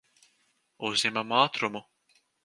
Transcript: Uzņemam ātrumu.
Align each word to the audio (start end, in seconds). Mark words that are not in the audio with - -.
Uzņemam 0.89 1.33
ātrumu. 1.41 1.83